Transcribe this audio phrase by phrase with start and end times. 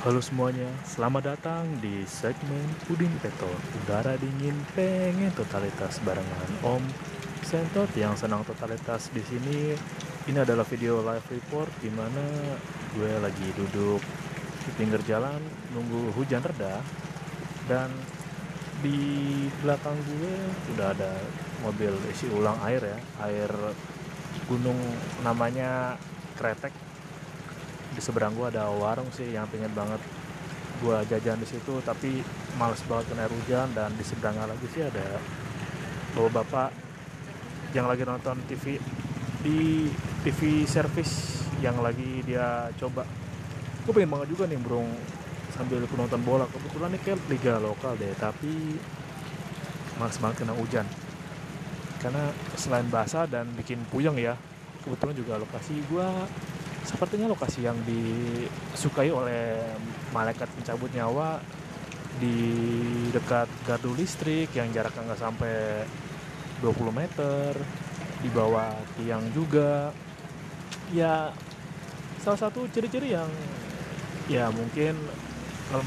[0.00, 6.80] Halo semuanya, selamat datang di segmen Udin Peto Udara dingin pengen totalitas barengan Om
[7.44, 9.76] Sentot yang senang totalitas di sini.
[10.24, 12.24] Ini adalah video live report di mana
[12.96, 14.00] gue lagi duduk
[14.64, 15.36] di pinggir jalan
[15.76, 16.80] nunggu hujan reda
[17.68, 17.92] dan
[18.80, 18.96] di
[19.60, 20.32] belakang gue
[20.80, 21.12] udah ada
[21.60, 23.52] mobil isi ulang air ya, air
[24.48, 24.80] gunung
[25.20, 26.00] namanya
[26.40, 26.72] Kretek
[27.94, 29.98] di seberang gua ada warung sih yang pengen banget
[30.80, 32.24] gua jajan di situ tapi
[32.56, 33.68] males banget kena air hujan.
[33.76, 35.18] Dan di seberangnya lagi sih ada
[36.14, 36.70] bapak-bapak
[37.70, 38.82] yang lagi nonton TV
[39.40, 39.86] di
[40.26, 43.06] TV service yang lagi dia coba.
[43.86, 44.90] Gue pengen banget juga nih burung
[45.54, 46.44] sambil nonton bola.
[46.50, 48.80] Kebetulan nih kayak liga lokal deh tapi
[50.00, 50.86] males banget kena hujan.
[52.00, 54.34] Karena selain basah dan bikin puyeng ya
[54.80, 56.08] kebetulan juga lokasi gua
[56.84, 59.60] sepertinya lokasi yang disukai oleh
[60.10, 61.40] malaikat pencabut nyawa
[62.20, 62.36] di
[63.14, 65.84] dekat gardu listrik yang jaraknya nggak sampai
[66.60, 67.56] 20 meter
[68.20, 69.92] di bawah tiang juga.
[70.92, 71.32] Ya
[72.20, 73.30] salah satu ciri-ciri yang
[74.28, 74.96] ya mungkin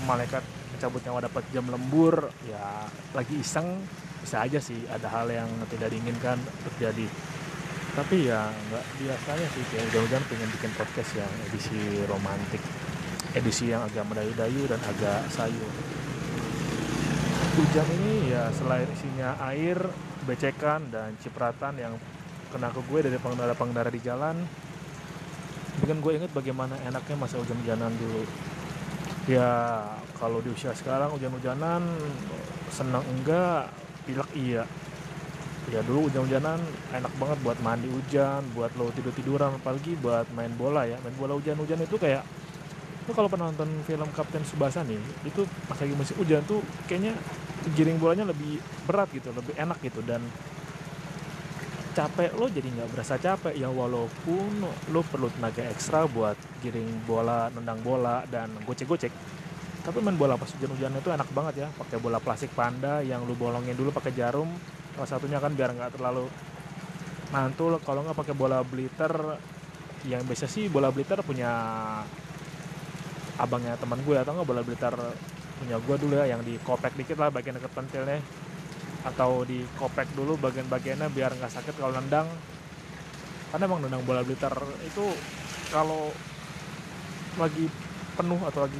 [0.09, 0.41] malaikat
[0.73, 3.84] pencabut nyawa dapat jam lembur ya lagi iseng
[4.25, 4.79] bisa aja sih.
[4.90, 6.41] Ada hal yang tidak diinginkan
[6.72, 7.06] terjadi
[7.93, 12.61] tapi ya nggak biasanya sih kayak hujan-hujan pengen bikin podcast yang edisi romantik
[13.37, 15.65] edisi yang agak mendayu-dayu dan agak sayu
[17.53, 19.77] hujan ini ya selain isinya air
[20.25, 21.93] becekan dan cipratan yang
[22.49, 24.41] kena ke gue dari pengendara-pengendara di jalan
[25.81, 28.23] bikin gue inget bagaimana enaknya masa hujan-hujanan dulu.
[29.25, 29.49] Ya
[30.19, 31.81] kalau di usia sekarang hujan-hujanan
[32.69, 33.71] senang enggak
[34.03, 34.63] pilek iya
[35.72, 36.59] ya dulu hujan-hujanan
[36.91, 41.00] enak banget buat mandi hujan buat lo tidur-tiduran apalagi buat main bola ya.
[41.00, 42.24] Main bola hujan-hujan itu kayak
[43.07, 47.16] lo kalau pernah nonton film Kapten Subasa nih itu pas lagi musim hujan tuh kayaknya
[47.75, 50.03] giring bolanya lebih berat gitu lebih enak gitu.
[50.03, 50.19] Dan
[51.94, 53.56] capek lo jadi nggak berasa capek.
[53.56, 59.12] Ya walaupun lo perlu tenaga ekstra buat giring bola nendang bola dan gocek-gocek.
[59.84, 61.68] Tapi main bola pas hujan-hujan itu enak banget ya.
[61.75, 64.52] Pakai bola plastik panda yang lo bolongin dulu pakai jarum
[64.93, 66.29] salah satunya kan biar nggak terlalu
[67.33, 67.81] mantul.
[67.81, 69.13] Kalau nggak pakai bola bliter
[70.05, 71.51] yang biasa sih bola bliter punya
[73.41, 74.15] abangnya teman gue.
[74.15, 74.93] Atau nggak bola bliter
[75.63, 78.21] punya gue dulu ya yang dikopek dikit lah bagian dekat pentilnya.
[79.03, 82.29] Atau dikopek dulu bagian-bagiannya biar nggak sakit kalau nendang.
[83.51, 84.53] Karena emang nendang bola bliter
[84.85, 85.05] itu
[85.73, 86.13] kalau
[87.41, 87.65] lagi
[88.13, 88.77] penuh atau lagi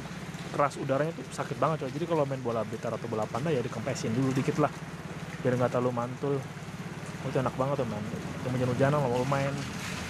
[0.54, 1.90] keras udaranya itu sakit banget coy.
[1.90, 4.70] Jadi kalau main bola bliter atau bola panda ya dikempesin dulu dikit lah
[5.44, 6.34] biar nggak terlalu mantul.
[6.40, 8.00] Oh, itu enak banget tuh man
[8.48, 9.52] yang hujan-hujanan mau main.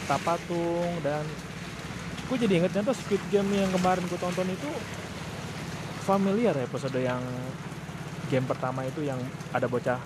[0.06, 1.26] Tapatung dan
[2.30, 4.70] gue jadi inget nyata Squid Game yang kemarin gue tonton itu
[6.06, 7.20] familiar ya episode yang
[8.28, 9.18] game pertama itu yang
[9.50, 9.98] ada bocah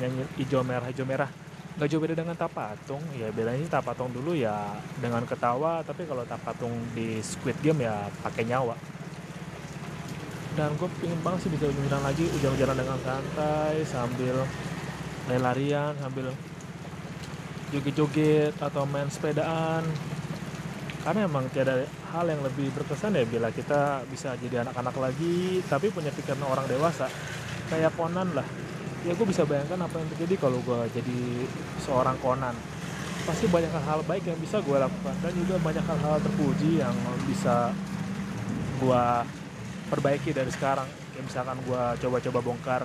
[0.00, 1.28] nyanyi hijau merah hijau merah.
[1.76, 6.72] Nggak jauh beda dengan tapatung ya bedanya tapatung dulu ya dengan ketawa tapi kalau tapatung
[6.96, 8.95] di Squid Game ya pakai nyawa
[10.56, 14.48] dan gue pingin banget sih bisa hujan lagi hujan-hujanan dengan santai sambil
[15.28, 16.32] lari-larian sambil
[17.70, 19.84] joget-joget atau main sepedaan.
[21.04, 25.92] Karena emang tiada hal yang lebih berkesan ya bila kita bisa jadi anak-anak lagi tapi
[25.92, 27.06] punya pikiran orang dewasa
[27.70, 28.46] kayak Conan lah.
[29.06, 31.20] Ya gue bisa bayangkan apa yang terjadi kalau gue jadi
[31.84, 32.56] seorang Conan.
[33.22, 36.96] Pasti banyak hal-hal baik yang bisa gue lakukan dan juga banyak hal-hal terpuji yang
[37.28, 37.70] bisa
[38.82, 39.04] gue
[39.88, 40.86] perbaiki dari sekarang.
[41.14, 42.82] Kayak misalkan gue coba-coba bongkar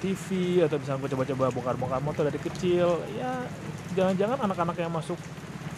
[0.00, 3.48] TV atau misalkan gue coba-coba bongkar-bongkar motor dari kecil ya
[3.96, 5.16] jangan-jangan anak-anak yang masuk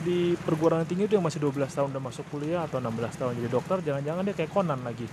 [0.02, 3.50] di perguruan tinggi itu yang masih 12 tahun udah masuk kuliah atau 16 tahun jadi
[3.50, 5.06] dokter jangan-jangan dia kayak Conan lagi.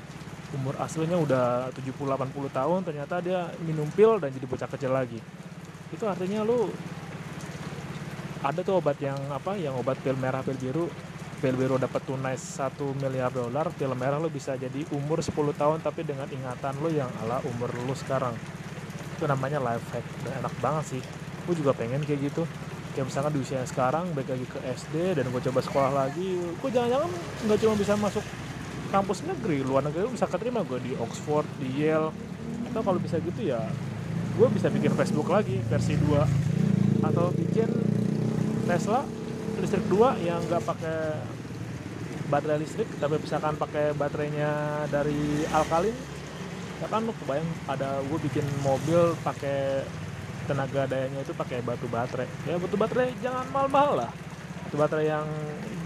[0.54, 5.18] Umur aslinya udah 70-80 tahun ternyata dia minum pil dan jadi bocah kecil lagi.
[5.94, 6.70] Itu artinya lu
[8.46, 10.86] ada tuh obat yang apa yang obat pil merah pil biru
[11.54, 16.02] biru dapat tunai 1 miliar dolar pil merah lu bisa jadi umur 10 tahun tapi
[16.02, 18.34] dengan ingatan lu yang ala umur lu sekarang.
[19.20, 20.06] Itu namanya life hack.
[20.26, 21.02] Dan enak banget sih.
[21.46, 22.50] Gue juga pengen kayak gitu.
[22.98, 26.70] Kayak misalkan di usia sekarang balik lagi ke SD dan gue coba sekolah lagi gue
[26.72, 27.12] jangan-jangan
[27.44, 28.24] nggak cuma bisa masuk
[28.88, 30.66] kampus negeri luar negeri bisa keterima.
[30.66, 32.10] Gue di Oxford di Yale.
[32.72, 33.62] Atau kalau bisa gitu ya
[34.36, 37.70] gue bisa bikin Facebook lagi versi 2 atau bikin
[38.68, 39.08] Tesla
[39.62, 41.00] listrik 2 yang nggak pakai
[42.26, 45.94] baterai listrik tapi misalkan pakai baterainya dari alkalin
[46.82, 49.86] ya kan lu kebayang ada gue bikin mobil pakai
[50.46, 52.30] tenaga dayanya itu pakai batu baterai.
[52.46, 54.12] Ya batu baterai jangan mahal-mahal lah.
[54.70, 55.28] Batu baterai yang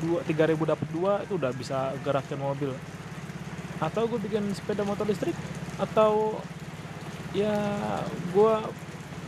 [0.03, 2.71] dua tiga ribu dapat dua itu udah bisa gerakin mobil.
[3.79, 5.35] Atau gue bikin sepeda motor listrik
[5.79, 6.43] atau
[7.31, 7.55] ya
[8.35, 8.53] gue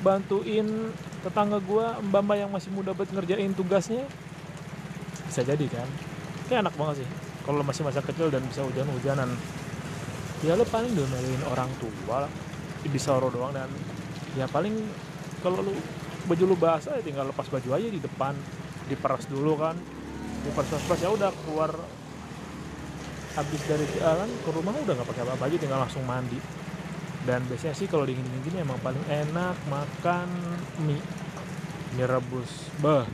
[0.04, 0.92] bantuin
[1.24, 4.04] tetangga gue mbak mbak yang masih muda buat ngerjain tugasnya
[5.32, 5.88] bisa jadi kan.
[6.52, 7.08] Kayak enak banget sih.
[7.48, 9.32] Kalau masih masa kecil dan bisa hujan-hujanan.
[10.44, 12.28] Ya lo paling domelin orang tua
[12.84, 13.70] di soro doang dan
[14.36, 14.74] ya paling
[15.46, 15.74] kalau lu
[16.26, 18.36] baju lu basah ya tinggal lepas baju aja di depan.
[18.92, 19.80] Diperas dulu kan.
[20.44, 21.72] Diperas-peras ya udah keluar.
[23.32, 26.36] Habis dari jalan ke rumah udah nggak pakai apa-apa aja tinggal langsung mandi.
[27.24, 30.28] Dan biasanya sih kalau dingin dingin gini emang paling enak makan
[30.84, 31.00] mie.
[31.96, 32.68] Mie rebus.
[32.84, 33.08] Bah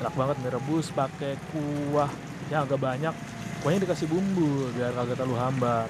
[0.00, 2.10] enak banget mie rebus pakai kuah
[2.48, 3.14] yang agak banyak.
[3.60, 5.88] Kuahnya dikasih bumbu biar kagak terlalu hambar.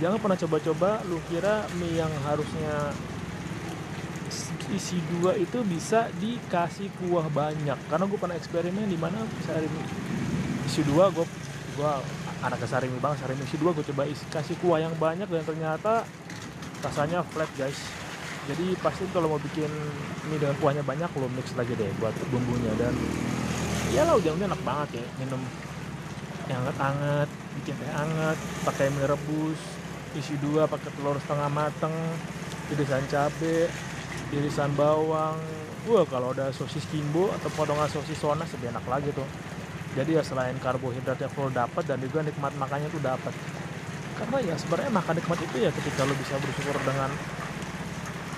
[0.00, 2.92] Jangan pernah coba-coba lu kira mie yang harusnya
[4.70, 7.78] isi dua itu bisa dikasih kuah banyak.
[7.88, 9.80] Karena gue pernah eksperimen di mana sarimi
[10.70, 11.26] isi dua gue
[11.74, 11.92] gue
[12.46, 16.06] anak sarimi bang sarimi isi dua gue coba isi kasih kuah yang banyak dan ternyata
[16.78, 17.74] rasanya flat guys
[18.50, 19.70] jadi pasti kalau mau bikin
[20.26, 22.74] mie dengan kuahnya banyak lo mix lagi deh buat bumbunya.
[22.74, 22.90] Dan
[23.94, 25.38] ya lah hujan-hujan enak banget ya minum
[26.50, 27.28] yang hangat-hangat
[27.62, 29.60] bikin teh hangat pakai mie rebus
[30.18, 31.94] isi dua pakai telur setengah mateng
[32.74, 33.70] irisan cabe
[34.34, 35.38] irisan bawang.
[35.86, 39.26] Wah kalau ada sosis kimbo atau potongan sosis sonas lebih enak lagi tuh.
[39.94, 43.34] Jadi ya selain karbohidrat yang full dapat dan juga nikmat makannya tuh dapat.
[44.18, 47.10] Karena ya sebenarnya makan nikmat itu ya ketika lo bisa bersyukur dengan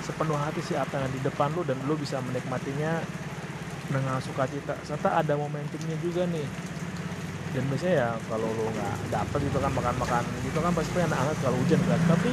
[0.03, 2.99] sepenuh hati sih apa yang di depan lo dan lo bisa menikmatinya
[3.87, 4.75] dengan sukacita.
[4.83, 6.47] Serta ada momentumnya juga nih.
[7.53, 11.37] Dan biasanya ya kalau lo nggak dapet gitu kan makan-makan gitu kan pasti pengen hangat
[11.39, 12.01] kalau hujan kan.
[12.11, 12.33] Tapi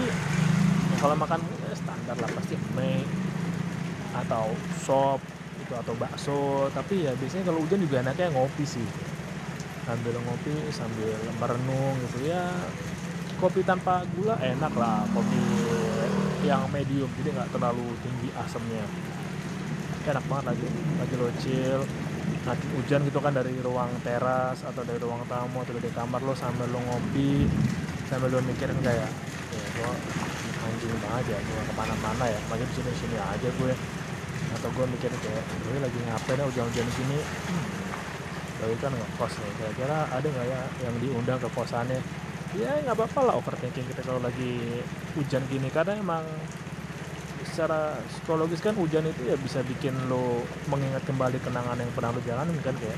[1.00, 3.06] kalau makan ya standar lah pasti mie
[4.18, 4.52] atau
[4.82, 5.22] sop
[5.62, 6.68] itu atau bakso.
[6.74, 8.88] Tapi ya biasanya kalau hujan juga enaknya ngopi sih.
[9.86, 12.50] Sambil ngopi sambil merenung gitu ya.
[13.40, 15.40] Kopi tanpa gula enak lah kopi
[16.46, 18.84] yang medium jadi nggak terlalu tinggi asamnya
[20.10, 21.82] enak banget lagi lagi lo chill
[22.48, 26.34] nanti hujan gitu kan dari ruang teras atau dari ruang tamu atau dari kamar lo
[26.34, 27.46] sambil lo ngopi
[28.08, 29.10] sambil lo mikirin kayak
[29.54, 29.92] ya gue
[30.66, 33.74] anjing banget ya gue ke mana-mana ya makanya di sini sini aja gue.
[34.50, 37.68] Atau gue mikir kayak gue lagi ngapain ya hujan-hujan gini hmm.
[38.60, 42.02] Lalu kan ngekos nih kira-kira ada nggak ya yang diundang ke kosannya
[42.58, 44.82] ya nggak apa-apa lah overthinking kita kalau lagi
[45.14, 45.70] hujan gini.
[45.70, 46.26] Karena emang
[47.46, 52.22] secara psikologis kan hujan itu ya bisa bikin lo mengingat kembali kenangan yang pernah lo
[52.26, 52.98] jalanin kan kayak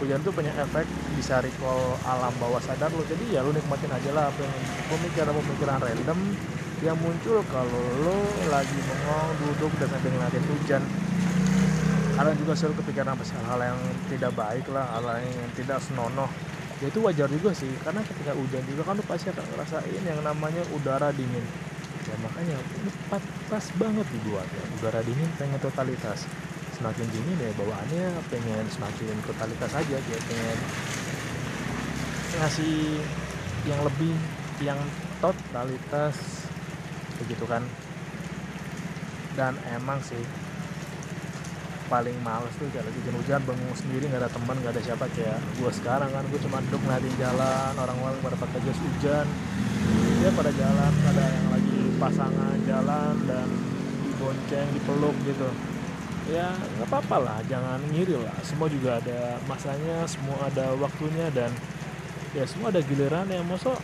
[0.00, 3.06] hujan tuh punya efek bisa recall alam bawah sadar lo.
[3.06, 4.56] Jadi ya lo nikmatin aja lah apa yang
[4.90, 6.18] pemikiran-pemikiran random
[6.82, 8.18] yang muncul kalau lo
[8.50, 10.82] lagi bengong duduk dan sambil ngeliatin hujan.
[12.12, 13.80] Kadang juga selalu kepikiran apa hal yang
[14.12, 16.28] tidak baik lah hal yang tidak senonoh
[16.82, 20.18] ya itu wajar juga sih karena ketika hujan juga kan lo pasti akan ngerasain yang
[20.26, 21.46] namanya udara dingin.
[22.02, 26.26] Ya makanya ini pas, pas banget dibuat ya udara dingin pengen totalitas.
[26.74, 30.58] Semakin dingin ya bawaannya pengen semakin totalitas aja dia pengen
[32.42, 32.98] ngasih
[33.70, 34.18] yang lebih
[34.58, 34.80] yang
[35.22, 36.18] totalitas.
[37.22, 37.62] Begitu kan?
[39.38, 40.18] Dan emang sih
[41.92, 45.70] paling males tuh kalau hujan-hujan bengong sendiri nggak ada teman nggak ada siapa kayak gue
[45.76, 49.26] sekarang kan gue cuma duduk ngeliatin jalan orang-orang pada pakai jas hujan.
[50.24, 53.48] Dia pada jalan ada yang lagi pasangan jalan dan
[54.08, 55.48] dibonceng dipeluk gitu.
[56.32, 56.48] Ya
[56.80, 58.32] nggak apa-apa lah jangan ngiri lah.
[58.40, 61.52] Semua juga ada masanya semua ada waktunya dan
[62.32, 63.76] ya semua ada giliran yang mosok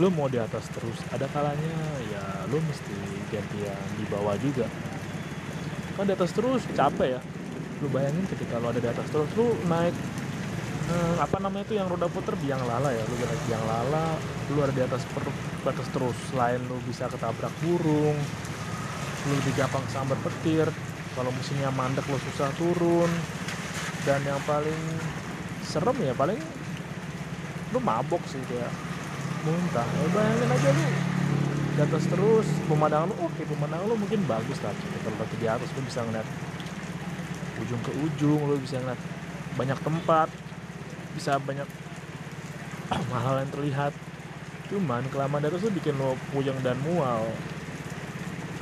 [0.00, 1.76] lu mau di atas terus ada kalanya?
[2.08, 2.96] Ya lu mesti
[3.28, 4.64] gantian di bawah juga
[6.00, 7.20] kan di atas terus capek ya.
[7.84, 9.92] Lu bayangin ketika lu ada di atas terus lu naik
[10.88, 12.32] hmm, apa namanya itu yang roda puter?
[12.40, 14.16] Biang lala ya lu naik biang lala
[14.48, 15.24] lu ada di atas per,
[15.60, 16.16] batas terus.
[16.32, 18.16] Selain lu bisa ketabrak burung
[19.28, 20.68] lu lebih gampang sambar petir.
[21.12, 23.12] Kalau musimnya mandek lu susah turun.
[24.08, 24.80] Dan yang paling
[25.60, 26.40] serem ya paling
[27.70, 28.72] lu mabok sih kayak
[29.44, 29.84] muntah.
[29.84, 31.09] Ya bayangin aja lu
[31.80, 35.72] di atas terus pemandangan lu oke pemandangan lu mungkin bagus tapi kalau lagi di atas
[35.72, 36.28] lu bisa ngeliat
[37.56, 39.00] ujung ke ujung lu bisa ngeliat
[39.56, 40.28] banyak tempat
[41.16, 41.64] bisa banyak
[43.24, 43.92] hal yang terlihat.
[44.70, 47.26] Cuman kelamaan dari itu bikin lo puyeng dan mual.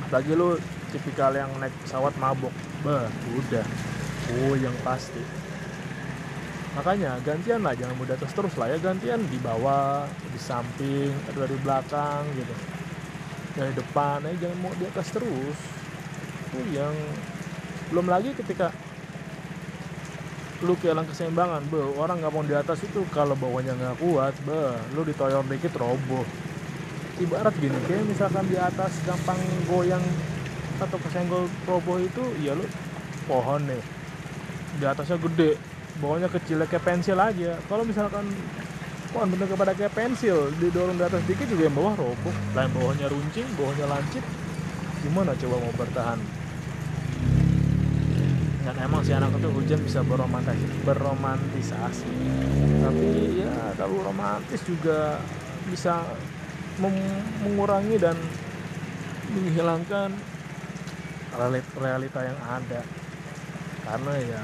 [0.05, 0.57] Apalagi lo
[0.89, 2.53] tipikal yang naik pesawat mabok.
[2.81, 3.05] Bah
[3.37, 3.65] udah.
[4.29, 5.21] Puyeng pasti.
[6.77, 8.77] Makanya gantian lah jangan mudah terus terus lah ya.
[8.81, 12.78] Gantian di bawah di samping atau dari belakang gitu
[13.59, 15.59] dari depan ya jangan mau di atas terus.
[16.49, 16.97] Puyeng
[17.91, 18.71] belum lagi ketika
[20.59, 24.75] lu kehilangan keseimbangan be orang nggak mau di atas itu kalau bawahnya nggak kuat be
[24.95, 26.23] lu ditoyor dikit roboh.
[27.19, 30.03] Ibarat gini kayak misalkan di atas gampang goyang
[30.79, 32.63] atau kesenggol roboh itu ya lu
[33.27, 33.83] pohon nih.
[34.79, 35.59] Di atasnya gede
[35.99, 37.59] bawahnya kecil kayak pensil aja.
[37.67, 38.23] Kalau misalkan
[39.09, 40.53] pohon bener kepada kayak pensil.
[40.57, 44.23] Didorong di atas dikit juga yang bawah roboh lain bawahnya runcing bawahnya lancip.
[45.05, 46.19] Gimana coba mau bertahan?
[48.67, 52.11] Dan emang si anak itu hujan bisa beromantis beromantisasi
[52.79, 55.19] tapi ya kalau romantis juga
[55.67, 56.01] bisa
[57.43, 58.15] mengurangi dan
[59.29, 60.09] menghilangkan
[61.77, 62.81] realita yang ada.
[63.85, 64.43] Karena ya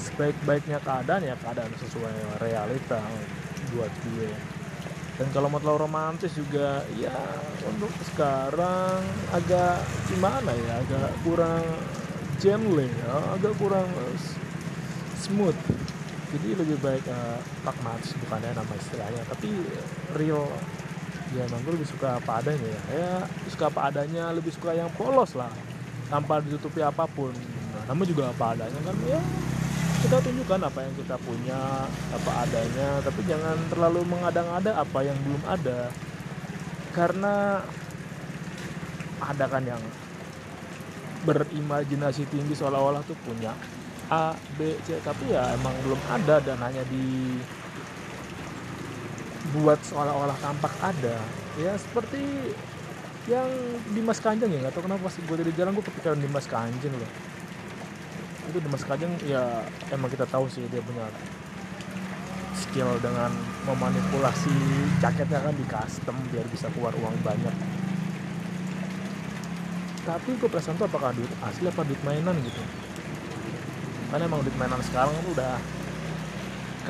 [0.00, 3.00] sebaik-baiknya keadaan ya keadaan sesuai realita
[3.76, 4.30] buat gue.
[5.20, 7.12] Dan kalau mau terlalu romantis juga ya
[7.68, 9.04] untuk sekarang
[9.36, 11.64] agak gimana ya agak kurang
[12.40, 13.84] gently ya, agak kurang
[15.20, 15.56] smooth.
[16.30, 19.52] Jadi lebih baik uh, pragmatis bukannya nama istilahnya tapi
[20.16, 20.48] real.
[21.36, 22.82] Ya emang gue lebih suka apa adanya ya.
[22.90, 23.10] Ya
[23.52, 25.52] suka apa adanya lebih suka yang polos lah
[26.08, 27.30] tanpa ditutupi apa pun.
[27.76, 29.20] Nah, namun juga apa adanya kan ya
[30.00, 35.42] kita tunjukkan apa yang kita punya apa adanya tapi jangan terlalu mengada-ngada apa yang belum
[35.44, 35.92] ada.
[36.96, 37.60] Karena
[39.20, 39.82] ada kan yang
[41.28, 43.52] berimajinasi tinggi seolah-olah tuh punya
[44.08, 47.36] A, B, C tapi ya emang belum ada dan hanya di
[49.52, 51.20] buat seolah-olah tampak ada.
[51.60, 52.24] Ya seperti
[53.28, 53.46] yang
[53.92, 57.10] Dimas Kanjeng ya nggak tahu kenapa pas gue dari jalan gue kepikiran Dimas Kanjeng loh
[58.50, 59.62] itu Dimas Kanjeng ya
[59.94, 61.06] emang kita tahu sih dia punya
[62.58, 63.30] skill dengan
[63.64, 64.52] memanipulasi
[64.98, 67.54] jaketnya kan di custom biar bisa keluar uang banyak.
[70.04, 72.62] Tapi gue perasaan tuh apakah duit asli apa duit mainan gitu?
[74.10, 75.54] Karena emang duit mainan sekarang tuh udah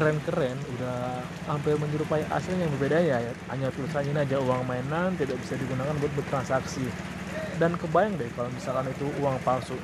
[0.00, 3.18] keren-keren udah hampir menyerupai aslinya yang berbeda ya.
[3.52, 6.88] Hanya tulisannya aja uang mainan tidak bisa digunakan buat bertransaksi.
[7.60, 9.76] Dan kebayang deh kalau misalkan itu uang palsu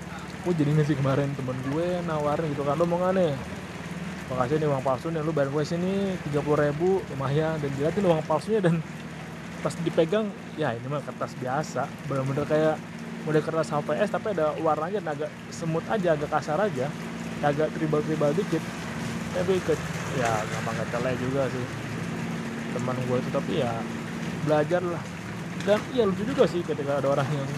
[0.47, 3.35] gue jadi sih kemarin temen gue nawarin gitu kan lo mau nggak nih
[4.31, 6.39] makasih nih uang palsu nih lu bayar gue sini 30
[6.71, 7.59] ribu lumayan.
[7.59, 8.79] Dan dilihatin uang palsunya dan
[9.63, 12.79] pas dipegang ya ini mah kertas biasa bener-bener kayak
[13.27, 16.87] model kertas HPS tapi ada warnanya dan agak semut aja agak kasar aja
[17.43, 18.63] agak tribal-tribal dikit.
[19.35, 19.75] Tapi ke
[20.23, 21.67] ya gampang ketele juga sih
[22.75, 23.73] teman gue itu tapi ya
[24.47, 25.03] belajar lah
[25.67, 27.49] dan iya lucu juga sih ketika ada orang yang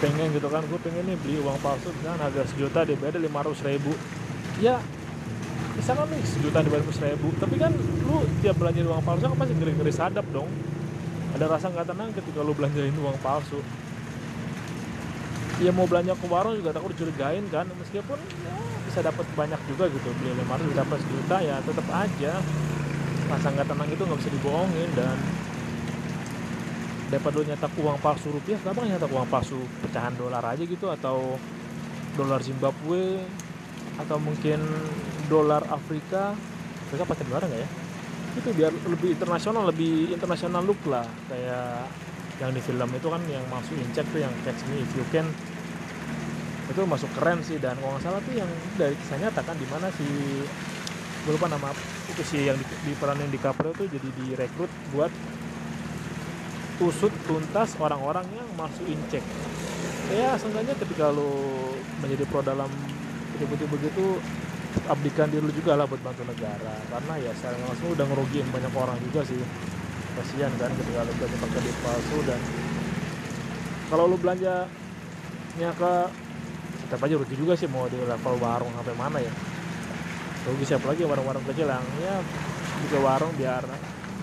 [0.00, 3.60] pengen gitu kan gue pengen nih beli uang palsu kan harga sejuta beda lima ratus
[3.62, 3.92] ribu.
[4.58, 4.80] Ya
[5.76, 7.28] misalkan nih sejuta di ratus ribu?
[7.36, 7.72] Tapi kan
[8.08, 10.48] lu tiap belanja uang palsu kan pasti ngeri-ngeri sadap dong.
[11.36, 13.60] Ada rasa nggak tenang ketika lu belanjain uang palsu.
[15.60, 18.56] Ya mau belanja ke warung juga takut dicurigain kan meskipun ya,
[18.88, 20.08] bisa dapat banyak juga gitu.
[20.24, 22.32] Beli lima ratus dapat sejuta ya tetap aja.
[23.28, 25.16] Rasa nggak tenang itu nggak bisa dibohongin dan
[27.10, 29.58] daripada lu nyetak uang palsu rupiah kenapa nyetak uang palsu?
[29.82, 31.34] Pecahan dolar aja gitu atau
[32.14, 33.18] dolar Zimbabwe
[33.98, 34.62] atau mungkin
[35.26, 36.38] dolar Afrika.
[36.90, 37.68] Mereka pakai dolar nggak ya?
[38.38, 41.04] Itu biar lebih internasional lebih internasional look lah.
[41.26, 41.90] Kayak
[42.38, 45.26] yang di film itu kan yang masuk incek tuh yang catch me if you can.
[46.70, 49.66] Itu masuk keren sih dan kalau nggak salah tuh yang dari kisah nyata kan di
[49.66, 50.06] mana si
[51.20, 51.68] gue lupa nama
[52.08, 55.12] itu sih yang di, di peranin di Caprio tuh jadi direkrut buat
[56.80, 59.24] usut tuntas orang-orang yang masuk incek
[60.10, 61.30] ya seenggaknya ketika lo
[62.02, 62.66] menjadi pro dalam
[63.36, 64.18] putih-putih begitu
[64.86, 66.74] abdikan diri lu juga lah buat bantu negara.
[66.90, 69.38] Karena ya secara langsung udah ngerugiin banyak orang juga sih.
[70.18, 72.40] Kasihan kan ketika lu belanja pakai duit palsu dan
[73.90, 74.66] kalau lu belanja
[75.58, 75.92] nya ke
[76.86, 79.32] tetap aja rugi juga sih mau di level warung sampai mana ya.
[80.46, 81.02] Rugi siapa lagi?
[81.06, 82.18] Warung-warung kecil yang ya
[82.86, 83.62] juga warung biar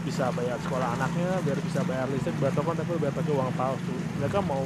[0.08, 3.96] bisa bayar sekolah anaknya biar bisa bayar listrik bayar telepon tapi bayar pakai uang palsu.
[4.24, 4.64] Mereka mau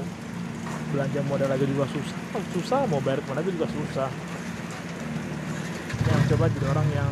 [0.93, 2.17] belanja modal lagi juga susah
[2.53, 4.10] susah mau bayar ke mana juga susah.
[6.05, 7.12] Yang coba jadi orang yang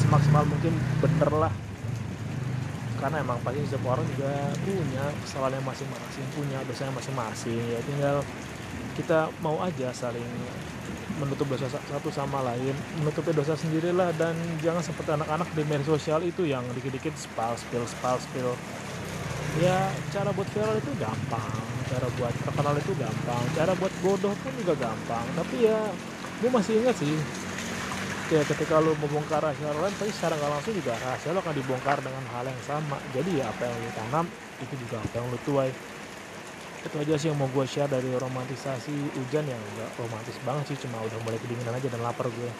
[0.00, 0.72] semaksimal mungkin
[1.04, 1.52] bener lah.
[2.96, 7.60] Karena emang pasti setiap orang juga punya kesalahannya masing-masing punya dosanya masing-masing.
[7.68, 8.16] Ya tinggal
[8.96, 10.24] kita mau aja saling
[11.20, 12.72] menutup dosa satu sama lain.
[13.00, 17.84] Menutupi dosa sendirilah dan jangan seperti anak-anak di media sosial itu yang dikit-dikit spal spill
[17.84, 18.54] spal spill
[19.60, 21.52] ya cara buat viral itu gampang.
[21.92, 23.42] Cara buat terkenal itu gampang.
[23.52, 25.24] Cara buat bodoh pun juga gampang.
[25.36, 25.78] Tapi ya
[26.40, 27.14] gue masih ingat sih
[28.32, 32.00] ya ketika lu membongkar rahasia orang lain tapi secara langsung juga rahasia lo akan dibongkar
[32.00, 32.96] dengan hal yang sama.
[33.12, 34.26] Jadi ya apa yang lu tanam
[34.56, 35.70] itu juga apa yang lu tuai
[36.82, 40.78] itu aja sih yang mau gue share dari romantisasi hujan yang enggak romantis banget sih
[40.86, 42.50] cuma udah mulai kedinginan aja dan lapar gue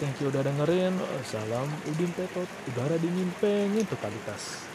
[0.00, 0.94] thank you udah dengerin.
[1.26, 4.67] Salam udin petot udara dingin pengen totalitas